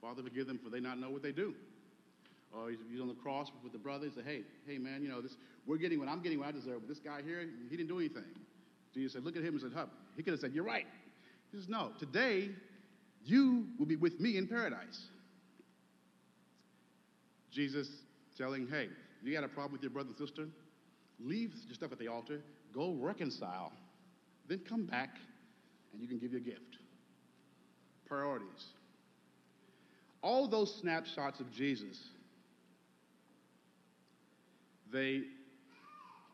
Father, 0.00 0.22
forgive 0.22 0.46
them 0.46 0.58
for 0.62 0.70
they 0.70 0.80
not 0.80 0.98
know 0.98 1.10
what 1.10 1.22
they 1.22 1.32
do. 1.32 1.54
Or 2.52 2.70
he's, 2.70 2.78
he's 2.90 3.00
on 3.00 3.08
the 3.08 3.14
cross 3.14 3.48
with 3.62 3.72
the 3.72 3.78
brothers. 3.78 4.12
Say, 4.14 4.22
hey, 4.24 4.42
hey, 4.66 4.78
man, 4.78 5.02
you 5.02 5.08
know 5.08 5.20
this. 5.20 5.36
We're 5.66 5.76
getting 5.76 5.98
what 5.98 6.08
I'm 6.08 6.20
getting, 6.20 6.38
what 6.38 6.48
I 6.48 6.52
deserve. 6.52 6.80
But 6.80 6.88
this 6.88 6.98
guy 6.98 7.22
here, 7.22 7.46
he 7.70 7.76
didn't 7.76 7.88
do 7.88 7.98
anything. 7.98 8.24
Jesus 8.92 9.12
said, 9.12 9.24
look 9.24 9.36
at 9.36 9.42
him 9.42 9.54
and 9.54 9.60
said, 9.60 9.72
Hup. 9.72 9.92
He 10.16 10.22
could 10.22 10.32
have 10.32 10.40
said, 10.40 10.52
you're 10.52 10.64
right. 10.64 10.86
He 11.52 11.58
says, 11.58 11.68
no. 11.68 11.92
Today, 11.98 12.50
you 13.24 13.66
will 13.78 13.86
be 13.86 13.96
with 13.96 14.20
me 14.20 14.36
in 14.36 14.46
paradise. 14.46 15.00
Jesus 17.52 17.88
telling, 18.36 18.66
hey, 18.68 18.88
you 19.22 19.32
got 19.32 19.44
a 19.44 19.48
problem 19.48 19.72
with 19.72 19.82
your 19.82 19.90
brother 19.90 20.08
and 20.08 20.18
sister? 20.18 20.46
Leave 21.20 21.52
your 21.66 21.74
stuff 21.74 21.92
at 21.92 21.98
the 21.98 22.08
altar, 22.08 22.40
go 22.74 22.92
reconcile, 22.92 23.72
then 24.48 24.60
come 24.68 24.86
back 24.86 25.16
and 25.92 26.00
you 26.00 26.08
can 26.08 26.18
give 26.18 26.32
your 26.32 26.40
gift. 26.40 26.78
Priorities. 28.06 28.66
All 30.22 30.48
those 30.48 30.74
snapshots 30.80 31.40
of 31.40 31.50
Jesus, 31.52 31.98
they, 34.92 35.22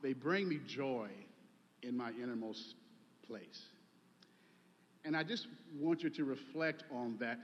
they 0.03 0.13
bring 0.13 0.49
me 0.49 0.59
joy 0.67 1.09
in 1.83 1.97
my 1.97 2.11
innermost 2.11 2.75
place. 3.27 3.63
And 5.05 5.17
I 5.17 5.23
just 5.23 5.47
want 5.79 6.03
you 6.03 6.11
to 6.11 6.25
reflect 6.25 6.85
on 6.91 7.17
that 7.21 7.39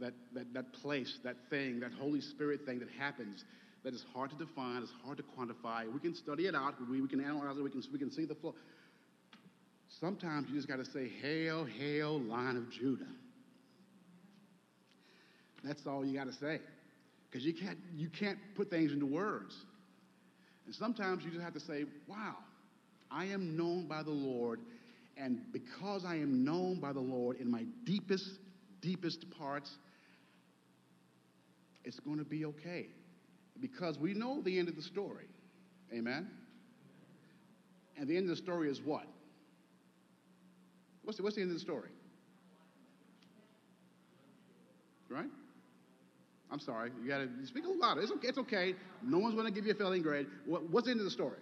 that, 0.00 0.14
that, 0.34 0.52
that 0.54 0.72
place, 0.72 1.18
that 1.24 1.36
thing, 1.50 1.80
that 1.80 1.92
Holy 1.92 2.20
Spirit 2.20 2.66
thing 2.66 2.78
that 2.80 2.88
happens 2.98 3.44
that 3.84 3.94
is 3.94 4.04
hard 4.14 4.30
to 4.30 4.36
define, 4.36 4.82
it's 4.82 4.92
hard 5.04 5.18
to 5.18 5.22
quantify. 5.22 5.92
We 5.92 6.00
can 6.00 6.14
study 6.14 6.46
it 6.46 6.54
out, 6.54 6.74
we, 6.90 7.00
we 7.00 7.08
can 7.08 7.22
analyze 7.22 7.56
it, 7.56 7.62
we 7.62 7.70
can, 7.70 7.82
we 7.92 7.98
can 7.98 8.10
see 8.10 8.24
the 8.24 8.34
flow. 8.34 8.54
Sometimes 10.00 10.48
you 10.48 10.56
just 10.56 10.66
got 10.66 10.76
to 10.76 10.84
say, 10.84 11.08
Hail, 11.22 11.64
hail, 11.64 12.18
Lion 12.20 12.56
of 12.56 12.70
Judah. 12.70 13.04
That's 15.62 15.86
all 15.86 16.04
you 16.04 16.14
got 16.18 16.26
to 16.26 16.32
say. 16.32 16.60
Because 17.30 17.46
you 17.46 17.54
can't, 17.54 17.78
you 17.94 18.08
can't 18.08 18.38
put 18.56 18.70
things 18.70 18.92
into 18.92 19.06
words. 19.06 19.54
And 20.66 20.74
sometimes 20.74 21.24
you 21.24 21.30
just 21.30 21.42
have 21.42 21.54
to 21.54 21.60
say, 21.60 21.84
Wow, 22.06 22.36
I 23.10 23.26
am 23.26 23.56
known 23.56 23.86
by 23.86 24.02
the 24.02 24.10
Lord. 24.10 24.60
And 25.16 25.40
because 25.52 26.04
I 26.04 26.16
am 26.16 26.44
known 26.44 26.80
by 26.80 26.92
the 26.92 27.00
Lord 27.00 27.38
in 27.38 27.50
my 27.50 27.64
deepest, 27.84 28.38
deepest 28.80 29.30
parts, 29.38 29.70
it's 31.84 32.00
going 32.00 32.18
to 32.18 32.24
be 32.24 32.44
okay 32.46 32.86
because 33.60 33.98
we 33.98 34.14
know 34.14 34.40
the 34.42 34.58
end 34.58 34.68
of 34.68 34.76
the 34.76 34.82
story. 34.82 35.26
Amen? 35.92 36.28
And 37.96 38.08
the 38.08 38.16
end 38.16 38.28
of 38.28 38.36
the 38.36 38.42
story 38.42 38.68
is 38.68 38.80
what? 38.80 39.06
What's 41.04 41.18
the, 41.18 41.22
what's 41.22 41.36
the 41.36 41.42
end 41.42 41.50
of 41.50 41.56
the 41.56 41.60
story? 41.60 41.90
Right? 45.08 45.30
I'm 46.54 46.60
sorry. 46.60 46.92
You 47.02 47.08
got 47.08 47.18
to 47.18 47.28
speak 47.48 47.64
a 47.64 47.66
little 47.66 47.82
louder. 47.82 48.00
It's 48.00 48.12
okay. 48.12 48.28
It's 48.28 48.38
okay. 48.38 48.74
No 49.02 49.18
one's 49.18 49.34
going 49.34 49.46
to 49.46 49.52
give 49.52 49.66
you 49.66 49.72
a 49.72 49.74
failing 49.74 50.02
grade. 50.02 50.28
What, 50.46 50.70
what's 50.70 50.84
the 50.84 50.92
end 50.92 51.00
of 51.00 51.04
the 51.04 51.10
story? 51.10 51.40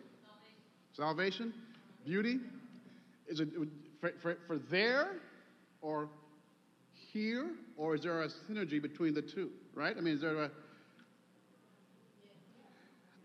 Salvation. 0.96 1.52
Salvation? 1.52 1.54
Beauty? 2.06 2.38
Is 3.28 3.40
it 3.40 3.48
for, 4.00 4.12
for, 4.22 4.38
for 4.46 4.58
there 4.70 5.16
or 5.82 6.08
here? 7.12 7.50
Or 7.76 7.94
is 7.94 8.00
there 8.04 8.22
a 8.22 8.28
synergy 8.50 8.80
between 8.80 9.12
the 9.12 9.20
two? 9.20 9.50
Right? 9.74 9.94
I 9.94 10.00
mean, 10.00 10.14
is 10.14 10.22
there 10.22 10.44
a. 10.44 10.50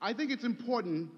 I 0.01 0.13
think 0.13 0.29
it's 0.29 0.43
important, 0.43 1.09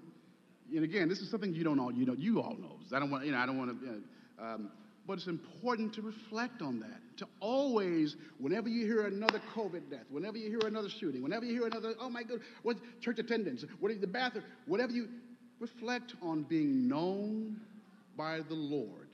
and 0.72 0.84
again, 0.84 1.08
this 1.08 1.18
is 1.18 1.32
something 1.32 1.52
you 1.52 1.64
don't 1.64 1.80
all 1.80 1.92
you 1.92 2.06
know 2.06 2.14
you 2.16 2.40
all 2.40 2.54
know. 2.54 2.76
I 2.94 3.00
don't 3.00 3.10
want 3.10 3.26
you 3.26 3.32
know 3.32 3.38
I 3.38 3.46
don't 3.46 3.58
want 3.58 3.80
to. 3.80 3.86
You 3.86 3.92
know, 3.92 4.44
um, 4.44 4.70
but 5.10 5.18
it's 5.18 5.26
important 5.26 5.92
to 5.92 6.02
reflect 6.02 6.62
on 6.62 6.78
that. 6.78 7.00
To 7.16 7.26
always, 7.40 8.14
whenever 8.38 8.68
you 8.68 8.86
hear 8.86 9.06
another 9.06 9.42
COVID 9.56 9.90
death, 9.90 10.04
whenever 10.08 10.38
you 10.38 10.48
hear 10.48 10.68
another 10.68 10.88
shooting, 10.88 11.20
whenever 11.20 11.44
you 11.44 11.52
hear 11.52 11.66
another, 11.66 11.94
oh 11.98 12.08
my 12.08 12.22
God, 12.22 12.38
what 12.62 12.76
church 13.00 13.18
attendance, 13.18 13.64
what 13.80 14.00
the 14.00 14.06
bathroom, 14.06 14.44
whatever 14.66 14.92
you 14.92 15.08
reflect 15.58 16.14
on 16.22 16.44
being 16.44 16.86
known 16.86 17.60
by 18.16 18.38
the 18.38 18.54
Lord. 18.54 19.08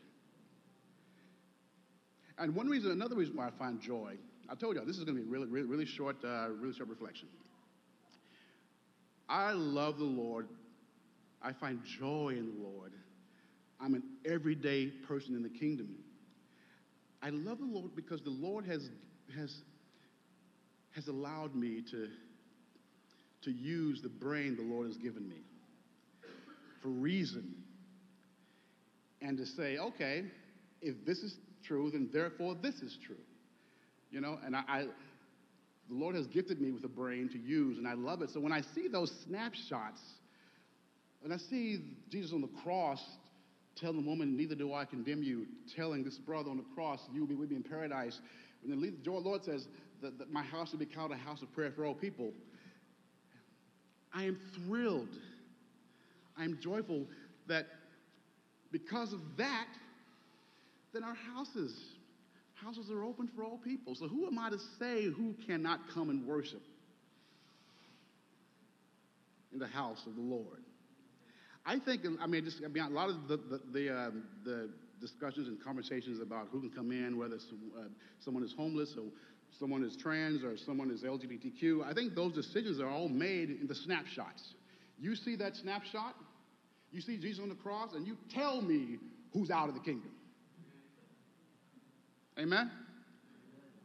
And 2.37 2.55
one 2.55 2.69
reason, 2.69 2.91
another 2.91 3.17
reason 3.17 3.35
why 3.35 3.47
I 3.47 3.51
find 3.59 3.81
joy, 3.81 4.17
I 4.51 4.55
told 4.55 4.77
y'all 4.77 4.85
this 4.85 4.99
is 4.99 5.05
going 5.05 5.17
to 5.17 5.23
be 5.23 5.27
really, 5.31 5.47
really, 5.47 5.67
really 5.67 5.87
short, 5.87 6.17
uh, 6.23 6.49
really 6.61 6.75
short 6.75 6.91
reflection. 6.91 7.29
I 9.31 9.53
love 9.53 9.97
the 9.97 10.05
Lord. 10.05 10.47
I 11.41 11.55
find 11.55 11.81
joy 11.99 12.35
in 12.37 12.53
the 12.55 12.69
Lord. 12.69 12.93
I'm 13.81 13.95
an 13.95 14.03
everyday 14.25 14.87
person 14.87 15.35
in 15.35 15.43
the 15.43 15.49
kingdom. 15.49 15.97
I 17.23 17.31
love 17.31 17.59
the 17.59 17.67
Lord 17.67 17.95
because 17.95 18.23
the 18.23 18.31
Lord 18.31 18.65
has, 18.67 18.89
has, 19.35 19.55
has 20.95 21.09
allowed 21.09 21.55
me 21.55 21.83
to, 21.91 22.09
to 23.43 23.51
use 23.51 24.01
the 24.03 24.09
brain 24.09 24.57
the 24.57 24.63
Lord 24.63 24.87
has 24.87 24.97
given 24.97 25.29
me 25.29 25.43
for 26.83 26.89
reason 26.89 27.55
and 29.23 29.37
to 29.39 29.47
say, 29.47 29.79
okay, 29.79 30.25
if 30.83 31.05
this 31.05 31.19
is 31.19 31.37
true, 31.65 31.91
then 31.91 32.09
therefore 32.13 32.55
this 32.55 32.77
is 32.77 32.97
true. 33.05 33.17
You 34.11 34.21
know, 34.21 34.39
and 34.45 34.55
I, 34.55 34.63
I 34.69 34.81
the 35.89 35.95
Lord 35.95 36.17
has 36.17 36.27
gifted 36.27 36.61
me 36.61 36.71
with 36.73 36.85
a 36.85 36.89
brain 36.89 37.29
to 37.31 37.39
use, 37.39 37.79
and 37.79 37.87
I 37.87 37.95
love 37.95 38.23
it. 38.23 38.31
So 38.31 38.41
when 38.41 38.53
I 38.53 38.61
see 38.75 38.89
those 38.89 39.13
snapshots, 39.27 40.01
and 41.23 41.33
I 41.33 41.37
see 41.37 41.81
Jesus 42.11 42.33
on 42.33 42.41
the 42.41 42.51
cross 42.63 43.01
telling 43.77 44.03
the 44.03 44.09
woman, 44.09 44.37
Neither 44.37 44.55
do 44.55 44.73
I 44.73 44.85
condemn 44.85 45.23
you, 45.23 45.47
telling 45.75 46.03
this 46.03 46.19
brother 46.19 46.51
on 46.51 46.57
the 46.57 46.65
cross, 46.75 47.01
You 47.13 47.21
will 47.21 47.29
be 47.29 47.35
with 47.35 47.51
me 47.51 47.57
in 47.57 47.63
paradise. 47.63 48.21
When 48.63 48.81
the 48.81 49.11
Lord 49.11 49.45
says 49.45 49.69
that, 50.03 50.19
that 50.19 50.33
my 50.33 50.43
house 50.43 50.73
will 50.73 50.79
be 50.79 50.87
called 50.87 51.13
a 51.13 51.17
house 51.17 51.43
of 51.43 51.53
prayer 51.53 51.71
for 51.71 51.85
all 51.85 51.95
people, 51.95 52.33
I 54.13 54.25
am 54.25 54.39
thrilled. 54.55 55.15
I 56.39 56.45
am 56.45 56.59
joyful 56.61 57.07
that 57.47 57.67
because 58.73 59.13
of 59.13 59.21
that, 59.37 59.69
then 60.93 61.05
our 61.05 61.15
houses, 61.15 61.75
houses 62.55 62.91
are 62.91 63.05
open 63.05 63.29
for 63.35 63.45
all 63.45 63.59
people. 63.59 63.95
So 63.95 64.09
who 64.09 64.27
am 64.27 64.39
I 64.39 64.51
to 64.51 64.59
say 64.79 65.05
who 65.05 65.35
cannot 65.47 65.81
come 65.93 66.11
and 66.11 66.27
worship 66.27 66.63
in 69.53 69.59
the 69.59 69.67
house 69.67 70.07
of 70.07 70.15
the 70.15 70.23
Lord? 70.23 70.66
I 71.67 71.81
think, 71.81 72.03
I 72.21 72.27
mean, 72.27 72.45
just 72.45 72.63
I 72.65 72.69
mean, 72.69 72.85
a 72.85 72.89
lot 72.91 73.11
of 73.11 73.27
the 73.27 73.37
the 73.37 73.61
the, 73.73 73.99
um, 73.99 74.25
the 74.45 74.71
discussions 75.01 75.49
and 75.49 75.63
conversations 75.63 76.21
about 76.21 76.49
who 76.53 76.61
can 76.61 76.71
come 76.71 76.93
in, 76.93 77.19
whether 77.19 77.35
uh, 77.35 77.83
someone 78.25 78.45
is 78.45 78.55
homeless 78.57 78.95
or 78.97 79.05
someone 79.59 79.83
is 79.83 79.97
trans 79.97 80.45
or 80.45 80.57
someone 80.57 80.91
is 80.91 81.03
LGBTQ. 81.03 81.85
I 81.85 81.93
think 81.93 82.15
those 82.15 82.33
decisions 82.33 82.81
are 82.81 82.89
all 82.89 83.09
made 83.09 83.51
in 83.51 83.67
the 83.67 83.75
snapshots. 83.75 84.55
You 84.99 85.17
see 85.17 85.37
that 85.37 85.57
snapshot, 85.57 86.15
you 86.93 87.01
see 87.01 87.19
Jesus 87.19 87.43
on 87.43 87.49
the 87.49 87.57
cross, 87.57 87.95
and 87.95 88.07
you 88.07 88.17
tell 88.33 88.63
me 88.63 88.99
who's 89.33 89.51
out 89.51 89.69
of 89.69 89.75
the 89.75 89.81
kingdom. 89.81 90.11
Amen? 92.39 92.71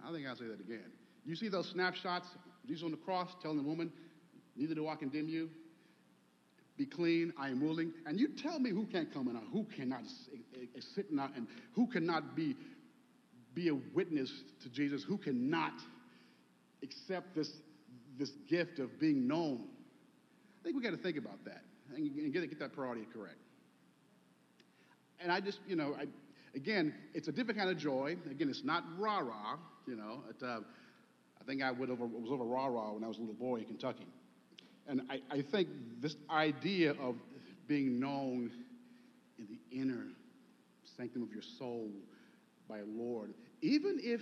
I 0.06 0.12
think 0.12 0.28
I'll 0.28 0.36
say 0.36 0.46
that 0.46 0.60
again. 0.60 0.92
You 1.26 1.36
see 1.36 1.50
those 1.50 1.70
snapshots, 1.70 2.28
Jesus 2.68 2.84
on 2.84 2.92
the 2.92 2.98
cross 2.98 3.30
telling 3.42 3.58
the 3.58 3.64
woman, 3.64 3.92
Neither 4.56 4.76
do 4.76 4.88
I 4.88 4.96
condemn 4.96 5.30
you 5.30 5.50
be 6.78 6.86
clean, 6.86 7.34
I 7.38 7.50
am 7.50 7.62
willing. 7.62 7.94
And 8.06 8.20
you 8.20 8.30
tell 8.30 8.60
me 8.60 8.70
who 8.70 8.86
can't 8.86 9.14
come 9.14 9.28
in, 9.28 9.40
who 9.52 9.66
cannot 9.76 10.02
sit 10.96 11.08
in, 11.12 11.20
and 11.20 11.48
who 11.74 11.88
cannot 11.88 12.36
be, 12.36 12.56
be 13.54 13.70
a 13.70 13.76
witness 13.94 14.32
to 14.64 14.70
Jesus, 14.70 15.04
who 15.04 15.18
cannot 15.18 15.74
accept 16.84 17.36
this, 17.36 17.52
this 18.18 18.32
gift 18.50 18.80
of 18.80 19.00
being 19.00 19.28
known. 19.28 19.68
I 20.60 20.64
think 20.64 20.76
we 20.76 20.82
got 20.82 20.92
to 20.92 20.98
think 20.98 21.18
about 21.18 21.44
that 21.46 21.62
and 21.96 22.34
get, 22.34 22.50
get 22.50 22.60
that 22.60 22.74
priority 22.74 23.06
correct. 23.14 23.38
And 25.20 25.32
I 25.32 25.40
just, 25.40 25.60
you 25.68 25.76
know, 25.76 25.96
I, 26.00 26.06
again, 26.56 26.94
it's 27.14 27.28
a 27.28 27.32
different 27.32 27.60
kind 27.60 27.70
of 27.70 27.78
joy. 27.78 28.18
Again, 28.30 28.50
it's 28.50 28.64
not 28.64 28.84
rah 28.98 29.20
rah, 29.20 29.58
you 29.86 29.96
know. 29.96 30.24
It, 30.30 30.44
uh, 30.44 30.62
I 31.40 31.44
think 31.46 31.62
I 31.62 31.70
over, 31.70 32.06
was 32.06 32.32
over 32.32 32.44
rah 32.44 32.68
rah 32.68 32.94
when 32.94 33.04
I 33.04 33.08
was 33.08 33.18
a 33.18 33.22
little 33.22 33.36
boy 33.36 33.58
in 33.58 33.66
Kentucky. 33.66 34.08
And 34.88 35.02
I, 35.10 35.22
I 35.30 35.42
think 35.42 35.70
this 36.00 36.16
idea 36.30 36.92
of 36.92 37.16
being 37.68 38.00
known 38.00 38.52
in 39.38 39.48
the 39.48 39.80
inner 39.80 40.08
sanctum 40.98 41.24
of 41.24 41.32
your 41.32 41.44
soul 41.58 41.90
by 42.68 42.82
Lord, 42.86 43.34
even 43.62 44.00
if 44.02 44.22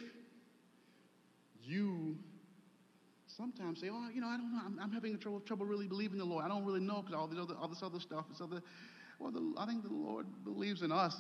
you 1.63 2.17
sometimes 3.27 3.79
say, 3.79 3.89
"Oh, 3.91 4.07
you 4.13 4.21
know, 4.21 4.27
I 4.27 4.37
don't 4.37 4.51
know. 4.51 4.61
I'm, 4.65 4.79
I'm 4.79 4.91
having 4.91 5.17
trouble, 5.17 5.39
trouble 5.39 5.65
really 5.65 5.87
believing 5.87 6.17
the 6.17 6.25
Lord. 6.25 6.43
I 6.43 6.47
don't 6.47 6.65
really 6.65 6.79
know 6.79 7.01
because 7.01 7.15
all 7.15 7.27
this 7.27 7.39
other, 7.39 7.55
all 7.59 7.67
this 7.67 7.83
other 7.83 7.99
stuff, 7.99 8.25
this 8.29 8.41
other." 8.41 8.61
Well, 9.19 9.31
the, 9.31 9.53
I 9.57 9.65
think 9.65 9.83
the 9.83 9.93
Lord 9.93 10.25
believes 10.43 10.81
in 10.81 10.91
us 10.91 11.15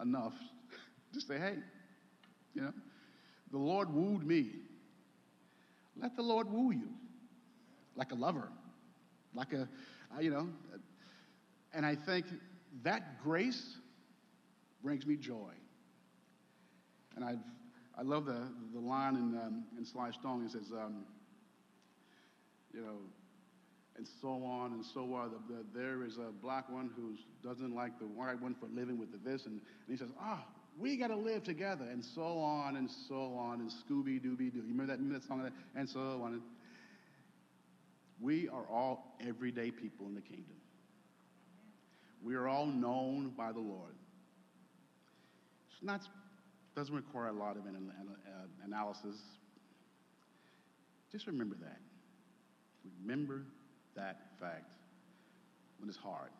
enough 0.00 0.34
to 1.12 1.20
say, 1.20 1.38
"Hey, 1.38 1.56
you 2.54 2.62
know, 2.62 2.72
the 3.50 3.58
Lord 3.58 3.92
wooed 3.92 4.24
me. 4.24 4.50
Let 5.96 6.16
the 6.16 6.22
Lord 6.22 6.50
woo 6.50 6.72
you, 6.72 6.88
like 7.96 8.12
a 8.12 8.14
lover 8.14 8.50
like 9.34 9.52
a, 9.52 9.68
you 10.20 10.30
know, 10.30 10.48
and 11.72 11.86
I 11.86 11.94
think 11.94 12.26
that 12.82 13.22
grace 13.22 13.76
brings 14.82 15.06
me 15.06 15.16
joy. 15.16 15.52
And 17.16 17.24
I, 17.24 17.36
I 17.98 18.02
love 18.02 18.26
the, 18.26 18.40
the 18.72 18.80
line 18.80 19.16
in, 19.16 19.38
um, 19.38 19.64
in 19.76 19.84
Sly 19.84 20.10
Stone. 20.10 20.44
It 20.46 20.52
says, 20.52 20.72
um, 20.72 21.04
you 22.72 22.80
know, 22.80 22.96
and 23.96 24.06
so 24.22 24.28
on 24.28 24.72
and 24.72 24.84
so 24.84 25.12
on. 25.14 25.30
The, 25.30 25.54
the, 25.54 25.64
there 25.74 26.04
is 26.04 26.16
a 26.16 26.32
black 26.42 26.70
one 26.70 26.90
who 26.96 27.16
doesn't 27.46 27.74
like 27.74 27.98
the 27.98 28.06
white 28.06 28.40
one 28.40 28.54
for 28.54 28.66
living 28.66 28.98
with 28.98 29.12
the 29.12 29.18
this. 29.18 29.46
And, 29.46 29.54
and 29.54 29.88
he 29.88 29.96
says, 29.96 30.10
ah, 30.20 30.42
oh, 30.42 30.52
we 30.78 30.96
got 30.96 31.08
to 31.08 31.16
live 31.16 31.42
together. 31.42 31.84
And 31.90 32.02
so 32.02 32.22
on 32.22 32.76
and 32.76 32.88
so 33.08 33.34
on. 33.36 33.60
And 33.60 33.70
Scooby 33.70 34.20
Dooby 34.20 34.52
Doo. 34.52 34.58
You 34.58 34.62
remember 34.68 34.86
that, 34.86 34.98
remember 34.98 35.18
that 35.18 35.28
song? 35.28 35.50
And 35.76 35.88
so 35.88 36.00
on. 36.00 36.40
We 38.20 38.48
are 38.48 38.66
all 38.70 39.16
everyday 39.26 39.70
people 39.70 40.06
in 40.06 40.14
the 40.14 40.20
kingdom. 40.20 40.56
We 42.22 42.34
are 42.34 42.48
all 42.48 42.66
known 42.66 43.32
by 43.36 43.52
the 43.52 43.60
Lord. 43.60 43.94
It's 45.70 45.82
not 45.82 46.02
doesn't 46.76 46.94
require 46.94 47.28
a 47.28 47.32
lot 47.32 47.56
of 47.56 47.66
an, 47.66 47.92
uh, 47.96 48.46
analysis. 48.64 49.16
Just 51.10 51.26
remember 51.26 51.56
that. 51.60 51.80
Remember 53.02 53.42
that 53.96 54.20
fact 54.38 54.70
when 55.78 55.88
it's 55.88 55.98
hard. 55.98 56.30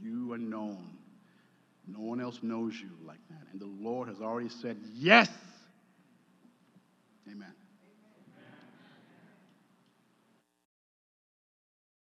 You 0.00 0.32
are 0.32 0.38
known. 0.38 0.96
No 1.86 2.00
one 2.00 2.20
else 2.20 2.38
knows 2.42 2.74
you 2.80 2.90
like 3.04 3.18
that. 3.28 3.46
And 3.50 3.60
the 3.60 3.66
Lord 3.66 4.08
has 4.08 4.20
already 4.20 4.48
said, 4.48 4.76
Yes. 4.94 5.28
Amen. 7.30 7.52